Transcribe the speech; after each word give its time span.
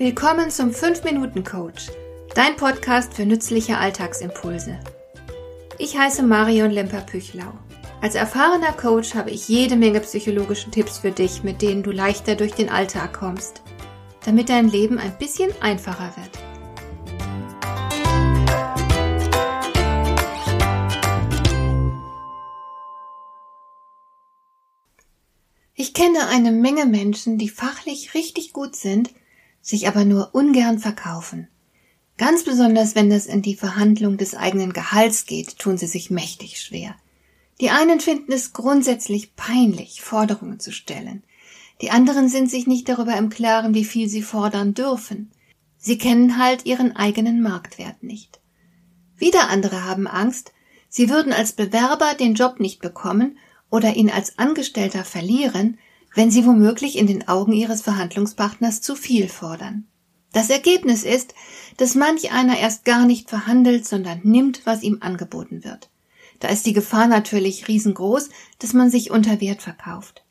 Willkommen 0.00 0.50
zum 0.50 0.70
5-Minuten-Coach, 0.70 1.90
dein 2.34 2.56
Podcast 2.56 3.12
für 3.12 3.26
nützliche 3.26 3.76
Alltagsimpulse. 3.76 4.80
Ich 5.76 5.94
heiße 5.98 6.22
Marion 6.22 6.70
Lemper-Püchlau. 6.70 7.52
Als 8.00 8.14
erfahrener 8.14 8.72
Coach 8.72 9.14
habe 9.14 9.30
ich 9.30 9.46
jede 9.46 9.76
Menge 9.76 10.00
psychologische 10.00 10.70
Tipps 10.70 10.96
für 10.96 11.10
dich, 11.10 11.42
mit 11.42 11.60
denen 11.60 11.82
du 11.82 11.90
leichter 11.90 12.34
durch 12.34 12.52
den 12.52 12.70
Alltag 12.70 13.12
kommst, 13.12 13.60
damit 14.24 14.48
dein 14.48 14.70
Leben 14.70 14.96
ein 14.96 15.18
bisschen 15.18 15.50
einfacher 15.60 16.14
wird. 16.16 16.30
Ich 25.74 25.92
kenne 25.92 26.26
eine 26.28 26.52
Menge 26.52 26.86
Menschen, 26.86 27.36
die 27.36 27.50
fachlich 27.50 28.14
richtig 28.14 28.54
gut 28.54 28.76
sind, 28.76 29.10
sich 29.60 29.88
aber 29.88 30.04
nur 30.04 30.34
ungern 30.34 30.78
verkaufen. 30.78 31.48
Ganz 32.16 32.44
besonders, 32.44 32.94
wenn 32.94 33.10
es 33.10 33.26
in 33.26 33.42
die 33.42 33.54
Verhandlung 33.54 34.16
des 34.18 34.34
eigenen 34.34 34.72
Gehalts 34.72 35.24
geht, 35.26 35.58
tun 35.58 35.78
sie 35.78 35.86
sich 35.86 36.10
mächtig 36.10 36.60
schwer. 36.60 36.94
Die 37.60 37.70
einen 37.70 38.00
finden 38.00 38.32
es 38.32 38.52
grundsätzlich 38.52 39.36
peinlich, 39.36 40.02
Forderungen 40.02 40.60
zu 40.60 40.72
stellen. 40.72 41.22
Die 41.80 41.90
anderen 41.90 42.28
sind 42.28 42.50
sich 42.50 42.66
nicht 42.66 42.88
darüber 42.88 43.16
im 43.16 43.30
Klaren, 43.30 43.74
wie 43.74 43.84
viel 43.84 44.08
sie 44.08 44.22
fordern 44.22 44.74
dürfen. 44.74 45.30
Sie 45.78 45.96
kennen 45.96 46.38
halt 46.38 46.66
ihren 46.66 46.94
eigenen 46.94 47.40
Marktwert 47.40 48.02
nicht. 48.02 48.40
Wieder 49.16 49.48
andere 49.48 49.84
haben 49.84 50.06
Angst, 50.06 50.52
sie 50.88 51.08
würden 51.08 51.32
als 51.32 51.52
Bewerber 51.52 52.14
den 52.14 52.34
Job 52.34 52.60
nicht 52.60 52.80
bekommen 52.80 53.38
oder 53.70 53.96
ihn 53.96 54.10
als 54.10 54.38
Angestellter 54.38 55.04
verlieren, 55.04 55.78
wenn 56.14 56.30
sie 56.30 56.46
womöglich 56.46 56.98
in 56.98 57.06
den 57.06 57.28
Augen 57.28 57.52
ihres 57.52 57.82
Verhandlungspartners 57.82 58.80
zu 58.80 58.94
viel 58.94 59.28
fordern. 59.28 59.86
Das 60.32 60.50
Ergebnis 60.50 61.02
ist, 61.02 61.34
dass 61.76 61.94
manch 61.94 62.32
einer 62.32 62.58
erst 62.58 62.84
gar 62.84 63.04
nicht 63.04 63.28
verhandelt, 63.28 63.86
sondern 63.86 64.20
nimmt, 64.22 64.62
was 64.64 64.82
ihm 64.82 64.98
angeboten 65.00 65.64
wird. 65.64 65.90
Da 66.38 66.48
ist 66.48 66.66
die 66.66 66.72
Gefahr 66.72 67.06
natürlich 67.06 67.68
riesengroß, 67.68 68.30
dass 68.58 68.72
man 68.72 68.90
sich 68.90 69.10
unter 69.10 69.40
Wert 69.40 69.62
verkauft. 69.62 70.24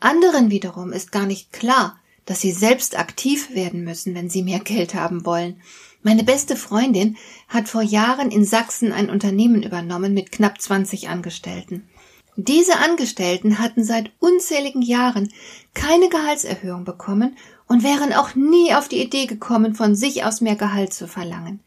Anderen 0.00 0.50
wiederum 0.50 0.92
ist 0.92 1.12
gar 1.12 1.26
nicht 1.26 1.52
klar, 1.52 1.98
dass 2.26 2.40
sie 2.40 2.52
selbst 2.52 2.98
aktiv 2.98 3.54
werden 3.54 3.84
müssen, 3.84 4.14
wenn 4.14 4.30
sie 4.30 4.42
mehr 4.42 4.60
Geld 4.60 4.94
haben 4.94 5.26
wollen. 5.26 5.60
Meine 6.02 6.24
beste 6.24 6.56
Freundin 6.56 7.16
hat 7.48 7.68
vor 7.68 7.82
Jahren 7.82 8.30
in 8.30 8.44
Sachsen 8.44 8.92
ein 8.92 9.10
Unternehmen 9.10 9.62
übernommen 9.62 10.14
mit 10.14 10.32
knapp 10.32 10.60
20 10.60 11.08
Angestellten. 11.08 11.88
Diese 12.36 12.78
Angestellten 12.78 13.58
hatten 13.60 13.84
seit 13.84 14.10
unzähligen 14.18 14.82
Jahren 14.82 15.32
keine 15.72 16.08
Gehaltserhöhung 16.08 16.84
bekommen 16.84 17.36
und 17.68 17.84
wären 17.84 18.12
auch 18.12 18.34
nie 18.34 18.74
auf 18.74 18.88
die 18.88 19.02
Idee 19.02 19.26
gekommen, 19.26 19.74
von 19.74 19.94
sich 19.94 20.24
aus 20.24 20.40
mehr 20.40 20.56
Gehalt 20.56 20.92
zu 20.92 21.06
verlangen. 21.06 21.60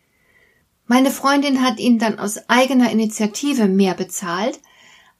Meine 0.86 1.12
Freundin 1.12 1.62
hat 1.62 1.80
ihnen 1.80 2.00
dann 2.00 2.20
aus 2.20 2.50
eigener 2.50 2.92
Initiative 2.92 3.68
mehr 3.68 3.94
bezahlt, 3.94 4.60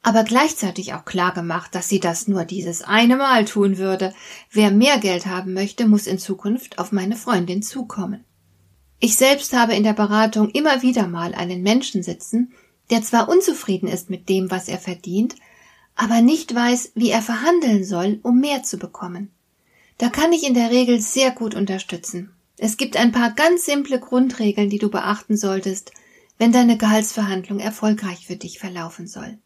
aber 0.02 0.24
gleichzeitig 0.24 0.94
auch 0.94 1.04
klar 1.04 1.34
gemacht, 1.34 1.76
dass 1.76 1.90
sie 1.90 2.00
das 2.00 2.28
nur 2.28 2.46
dieses 2.46 2.82
eine 2.82 3.18
Mal 3.18 3.46
tun 3.46 3.78
würde. 3.78 4.14
Wer 4.52 4.72
mehr 4.72 4.98
Geld 5.00 5.26
haben 5.26 5.54
möchte, 5.54 5.88
muss 5.88 6.08
in 6.08 6.20
Zukunft 6.20 6.80
auf 6.80 6.92
meine 6.92 7.16
Freundin 7.16 7.62
zukommen. 7.62 8.24
Ich 9.00 9.16
selbst 9.16 9.54
habe 9.54 9.76
in 9.76 9.84
der 9.84 9.94
Beratung 9.94 10.50
immer 10.50 10.82
wieder 10.82 11.08
mal 11.08 11.36
einen 11.36 11.62
Menschen 11.62 12.04
sitzen, 12.04 12.54
der 12.90 13.02
zwar 13.02 13.30
unzufrieden 13.30 13.88
ist 13.88 14.10
mit 14.10 14.30
dem, 14.30 14.50
was 14.52 14.68
er 14.68 14.78
verdient, 14.78 15.36
aber 15.96 16.22
nicht 16.22 16.54
weiß, 16.54 16.92
wie 16.96 17.10
er 17.10 17.22
verhandeln 17.22 17.84
soll, 17.84 18.20
um 18.24 18.40
mehr 18.40 18.64
zu 18.64 18.78
bekommen. 18.78 19.32
Da 19.98 20.10
kann 20.10 20.32
ich 20.32 20.46
in 20.46 20.54
der 20.54 20.70
Regel 20.70 21.02
sehr 21.02 21.32
gut 21.32 21.56
unterstützen. 21.56 22.32
Es 22.58 22.78
gibt 22.78 22.98
ein 22.98 23.12
paar 23.12 23.32
ganz 23.32 23.66
simple 23.66 24.00
Grundregeln, 24.00 24.70
die 24.70 24.80
du 24.80 24.90
beachten 24.90 25.38
solltest, 25.38 25.92
wenn 26.38 26.52
deine 26.52 26.78
Gehaltsverhandlung 26.78 27.60
erfolgreich 27.60 28.26
für 28.28 28.36
dich 28.36 28.60
verlaufen 28.60 29.08
soll. 29.08 29.38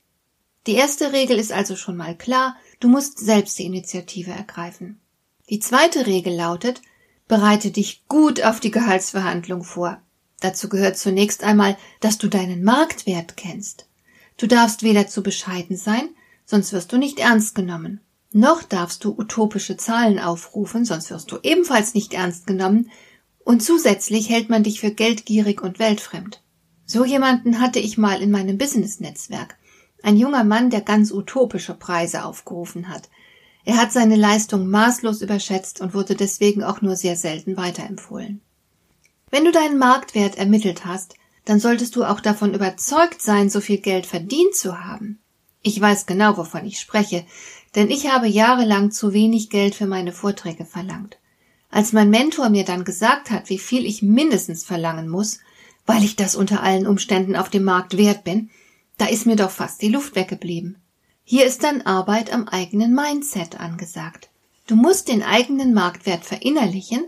Die 0.67 0.73
erste 0.73 1.11
Regel 1.11 1.39
ist 1.39 1.51
also 1.51 1.75
schon 1.75 1.97
mal 1.97 2.15
klar, 2.15 2.55
du 2.79 2.87
musst 2.87 3.19
selbst 3.19 3.57
die 3.57 3.65
Initiative 3.65 4.31
ergreifen. 4.31 4.99
Die 5.49 5.59
zweite 5.59 6.05
Regel 6.05 6.35
lautet, 6.35 6.81
bereite 7.27 7.71
dich 7.71 8.07
gut 8.07 8.43
auf 8.43 8.59
die 8.59 8.71
Gehaltsverhandlung 8.71 9.63
vor. 9.63 10.01
Dazu 10.41 10.67
gehört 10.67 10.97
zunächst 10.97 11.43
einmal, 11.43 11.77
dass 12.01 12.17
du 12.17 12.27
deinen 12.27 12.63
Marktwert 12.63 13.37
kennst. 13.37 13.87
Du 14.37 14.47
darfst 14.47 14.83
weder 14.83 15.07
zu 15.07 15.23
bescheiden 15.23 15.77
sein, 15.77 16.09
sonst 16.45 16.73
wirst 16.73 16.91
du 16.91 16.97
nicht 16.97 17.19
ernst 17.19 17.55
genommen. 17.55 18.01
Noch 18.33 18.63
darfst 18.63 19.03
du 19.03 19.15
utopische 19.17 19.77
Zahlen 19.77 20.19
aufrufen, 20.19 20.83
sonst 20.83 21.11
wirst 21.11 21.31
du 21.31 21.37
ebenfalls 21.43 21.93
nicht 21.93 22.13
ernst 22.13 22.47
genommen, 22.47 22.89
und 23.43 23.61
zusätzlich 23.63 24.29
hält 24.29 24.49
man 24.49 24.63
dich 24.63 24.79
für 24.79 24.91
geldgierig 24.91 25.61
und 25.61 25.79
weltfremd. 25.79 26.41
So 26.85 27.05
jemanden 27.05 27.59
hatte 27.59 27.79
ich 27.79 27.97
mal 27.97 28.21
in 28.21 28.31
meinem 28.31 28.57
Business-Netzwerk. 28.57 29.57
Ein 30.03 30.17
junger 30.17 30.43
Mann, 30.43 30.69
der 30.69 30.81
ganz 30.81 31.11
utopische 31.11 31.73
Preise 31.73 32.25
aufgerufen 32.25 32.89
hat. 32.89 33.09
Er 33.63 33.77
hat 33.77 33.91
seine 33.91 34.15
Leistung 34.15 34.67
maßlos 34.67 35.21
überschätzt 35.21 35.81
und 35.81 35.93
wurde 35.93 36.15
deswegen 36.15 36.63
auch 36.63 36.81
nur 36.81 36.95
sehr 36.95 37.15
selten 37.15 37.57
weiterempfohlen. 37.57 38.41
Wenn 39.31 39.45
du 39.45 39.51
deinen 39.51 39.79
Marktwert 39.79 40.37
ermittelt 40.37 40.85
hast, 40.85 41.15
dann 41.45 41.59
solltest 41.59 41.95
du 41.95 42.03
auch 42.03 42.19
davon 42.19 42.53
überzeugt 42.53 43.21
sein, 43.21 43.49
so 43.49 43.61
viel 43.61 43.79
Geld 43.79 44.05
verdient 44.05 44.55
zu 44.55 44.83
haben. 44.83 45.19
Ich 45.63 45.79
weiß 45.79 46.05
genau, 46.05 46.37
wovon 46.37 46.65
ich 46.65 46.79
spreche, 46.79 47.25
denn 47.75 47.89
ich 47.89 48.11
habe 48.11 48.27
jahrelang 48.27 48.91
zu 48.91 49.13
wenig 49.13 49.49
Geld 49.49 49.73
für 49.73 49.87
meine 49.87 50.11
Vorträge 50.11 50.65
verlangt. 50.65 51.17
Als 51.69 51.93
mein 51.93 52.09
Mentor 52.09 52.49
mir 52.49 52.65
dann 52.65 52.83
gesagt 52.83 53.31
hat, 53.31 53.49
wie 53.49 53.57
viel 53.57 53.85
ich 53.85 54.01
mindestens 54.01 54.65
verlangen 54.65 55.07
muss, 55.07 55.39
weil 55.85 56.03
ich 56.03 56.17
das 56.17 56.35
unter 56.35 56.61
allen 56.61 56.85
Umständen 56.85 57.35
auf 57.35 57.49
dem 57.49 57.63
Markt 57.63 57.97
wert 57.97 58.23
bin, 58.23 58.49
da 58.97 59.05
ist 59.05 59.25
mir 59.25 59.37
doch 59.37 59.51
fast 59.51 59.81
die 59.81 59.89
Luft 59.89 60.15
weggeblieben. 60.15 60.77
Hier 61.23 61.45
ist 61.45 61.63
dann 61.63 61.81
Arbeit 61.83 62.33
am 62.33 62.47
eigenen 62.47 62.93
Mindset 62.93 63.59
angesagt. 63.59 64.29
Du 64.67 64.75
musst 64.75 65.07
den 65.07 65.23
eigenen 65.23 65.73
Marktwert 65.73 66.25
verinnerlichen 66.25 67.05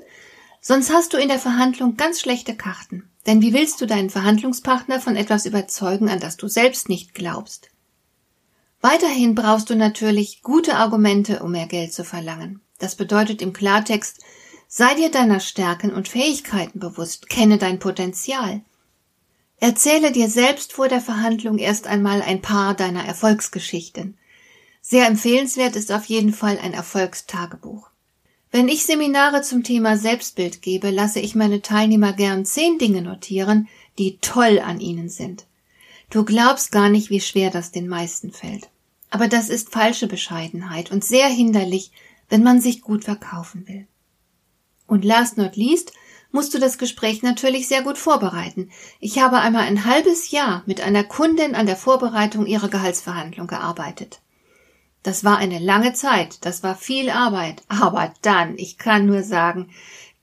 Sonst 0.66 0.94
hast 0.94 1.12
du 1.12 1.18
in 1.18 1.28
der 1.28 1.40
Verhandlung 1.40 1.98
ganz 1.98 2.22
schlechte 2.22 2.56
Karten. 2.56 3.10
Denn 3.26 3.42
wie 3.42 3.52
willst 3.52 3.82
du 3.82 3.86
deinen 3.86 4.10
Verhandlungspartner 4.10 5.02
von 5.02 5.18
etwas 5.18 5.46
überzeugen, 5.46 6.08
an 6.08 6.22
das 6.22 6.38
du 6.38 6.48
selbst 6.48 6.88
nicht 6.88 7.14
glaubst? 7.14 7.70
Weiterhin 8.80 9.36
brauchst 9.36 9.70
du 9.70 9.76
natürlich 9.76 10.42
gute 10.42 10.76
Argumente, 10.76 11.44
um 11.44 11.52
mehr 11.52 11.68
Geld 11.68 11.92
zu 11.92 12.06
verlangen. 12.06 12.62
Das 12.80 12.96
bedeutet 12.96 13.42
im 13.42 13.52
Klartext, 13.52 14.24
sei 14.70 14.96
dir 14.96 15.12
deiner 15.12 15.42
Stärken 15.42 15.92
und 15.92 16.08
Fähigkeiten 16.08 16.80
bewusst, 16.80 17.30
kenne 17.30 17.58
dein 17.58 17.80
Potenzial. 17.80 18.62
Erzähle 19.58 20.14
dir 20.14 20.30
selbst 20.30 20.72
vor 20.72 20.88
der 20.88 21.02
Verhandlung 21.02 21.58
erst 21.58 21.88
einmal 21.88 22.22
ein 22.22 22.42
paar 22.42 22.74
deiner 22.74 23.06
Erfolgsgeschichten. 23.06 24.18
Sehr 24.82 25.08
empfehlenswert 25.08 25.76
ist 25.76 25.92
auf 25.92 26.06
jeden 26.06 26.32
Fall 26.32 26.58
ein 26.58 26.74
Erfolgstagebuch. 26.74 27.93
Wenn 28.56 28.68
ich 28.68 28.86
Seminare 28.86 29.42
zum 29.42 29.64
Thema 29.64 29.98
Selbstbild 29.98 30.62
gebe, 30.62 30.92
lasse 30.92 31.20
ich 31.20 31.34
meine 31.34 31.64
Teilnehmer 31.64 32.14
gern 32.14 32.46
zehn 32.46 32.78
Dinge 32.78 33.02
notieren, 33.02 33.68
die 33.98 34.20
toll 34.20 34.60
an 34.64 34.80
ihnen 34.80 35.10
sind. 35.10 35.48
Du 36.12 36.24
glaubst 36.24 36.72
gar 36.72 36.88
nicht, 36.88 37.10
wie 37.10 37.20
schwer 37.20 37.50
das 37.50 37.72
den 37.72 37.88
meisten 37.88 38.32
fällt. 38.32 38.70
Aber 39.10 39.28
das 39.28 39.50
ist 39.50 39.72
falsche 39.72 40.06
Bescheidenheit 40.06 40.92
und 40.92 41.04
sehr 41.04 41.30
hinderlich, 41.30 41.92
wenn 42.30 42.44
man 42.44 42.62
sich 42.62 42.84
gut 42.84 43.06
verkaufen 43.06 43.68
will. 43.68 43.88
Und 44.86 45.04
last 45.04 45.36
not 45.36 45.56
least 45.56 45.92
musst 46.32 46.54
du 46.54 46.60
das 46.60 46.78
Gespräch 46.78 47.24
natürlich 47.24 47.68
sehr 47.68 47.82
gut 47.82 47.98
vorbereiten. 47.98 48.70
Ich 49.00 49.18
habe 49.18 49.40
einmal 49.40 49.64
ein 49.64 49.86
halbes 49.86 50.30
Jahr 50.30 50.62
mit 50.68 50.80
einer 50.80 51.04
Kundin 51.04 51.56
an 51.56 51.66
der 51.66 51.76
Vorbereitung 51.76 52.46
ihrer 52.46 52.70
Gehaltsverhandlung 52.70 53.48
gearbeitet. 53.48 54.22
Das 55.04 55.26
war 55.26 55.38
eine 55.38 55.60
lange 55.60 55.94
Zeit, 55.94 56.46
das 56.46 56.64
war 56.64 56.76
viel 56.76 57.10
Arbeit, 57.10 57.62
aber 57.68 58.14
dann, 58.22 58.58
ich 58.58 58.78
kann 58.78 59.06
nur 59.06 59.22
sagen, 59.22 59.70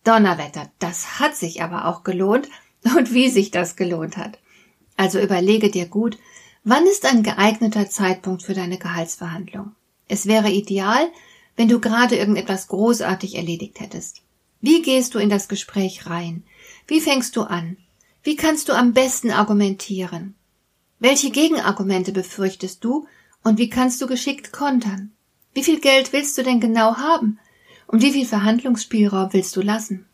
Donnerwetter, 0.05 0.71
das 0.79 1.21
hat 1.21 1.37
sich 1.37 1.63
aber 1.63 1.87
auch 1.87 2.03
gelohnt 2.03 2.49
und 2.97 3.13
wie 3.13 3.29
sich 3.29 3.51
das 3.51 3.77
gelohnt 3.77 4.17
hat. 4.17 4.39
Also 4.97 5.21
überlege 5.21 5.71
dir 5.71 5.87
gut, 5.87 6.19
wann 6.65 6.87
ist 6.87 7.05
ein 7.05 7.23
geeigneter 7.23 7.89
Zeitpunkt 7.91 8.43
für 8.43 8.55
deine 8.55 8.79
Gehaltsverhandlung? 8.79 9.73
Es 10.09 10.27
wäre 10.27 10.51
ideal, 10.51 11.09
wenn 11.57 11.69
du 11.69 11.79
gerade 11.79 12.17
irgendetwas 12.17 12.69
großartig 12.69 13.37
erledigt 13.37 13.81
hättest. 13.81 14.23
Wie 14.63 14.83
gehst 14.83 15.15
du 15.15 15.19
in 15.19 15.29
das 15.29 15.49
Gespräch 15.49 16.07
rein? 16.07 16.45
Wie 16.87 17.01
fängst 17.01 17.37
du 17.37 17.43
an? 17.43 17.77
Wie 18.23 18.37
kannst 18.37 18.69
du 18.69 18.73
am 18.73 18.93
besten 18.93 19.31
argumentieren? 19.31 20.35
Welche 20.99 21.31
Gegenargumente 21.31 22.13
befürchtest 22.13 22.85
du 22.85 23.07
und 23.43 23.59
wie 23.59 23.71
kannst 23.71 24.01
du 24.01 24.07
geschickt 24.07 24.53
kontern? 24.53 25.13
Wie 25.55 25.65
viel 25.65 25.81
Geld 25.81 26.13
willst 26.13 26.37
du 26.39 26.43
denn 26.43 26.61
genau 26.61 26.97
haben? 26.97 27.39
Und 27.87 28.03
wie 28.03 28.13
viel 28.13 28.27
Verhandlungsspielraum 28.27 29.33
willst 29.33 29.57
du 29.57 29.63
lassen? 29.63 30.07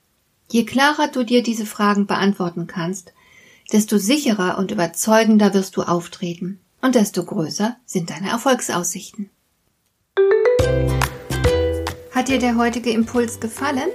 Je 0.49 0.65
klarer 0.65 1.09
du 1.09 1.25
dir 1.25 1.43
diese 1.43 1.67
Fragen 1.67 2.07
beantworten 2.07 2.67
kannst, 2.67 3.13
desto 3.73 3.99
sicherer 3.99 4.59
und 4.59 4.71
überzeugender 4.71 5.53
wirst 5.55 5.77
du 5.77 5.83
auftreten 5.83 6.61
und 6.81 6.95
desto 6.95 7.25
größer 7.25 7.77
sind 7.85 8.11
deine 8.11 8.31
Erfolgsaussichten. 8.31 9.31
Hat 12.13 12.29
dir 12.29 12.39
der 12.39 12.57
heutige 12.57 12.91
Impuls 12.91 13.41
gefallen? 13.41 13.91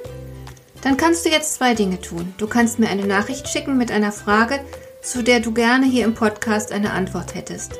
Dann 0.83 0.97
kannst 0.97 1.25
du 1.25 1.29
jetzt 1.29 1.55
zwei 1.55 1.73
Dinge 1.73 2.01
tun. 2.01 2.33
Du 2.37 2.47
kannst 2.47 2.79
mir 2.79 2.89
eine 2.89 3.05
Nachricht 3.05 3.47
schicken 3.47 3.77
mit 3.77 3.91
einer 3.91 4.11
Frage, 4.11 4.63
zu 5.01 5.23
der 5.23 5.39
du 5.39 5.53
gerne 5.53 5.85
hier 5.85 6.05
im 6.05 6.13
Podcast 6.13 6.71
eine 6.71 6.91
Antwort 6.91 7.33
hättest. 7.33 7.79